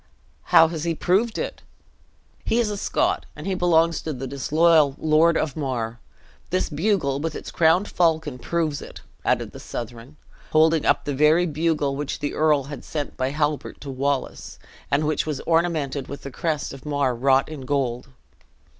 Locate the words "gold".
17.61-18.07